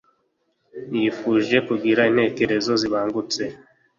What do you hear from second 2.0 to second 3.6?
intekerezo zibangutse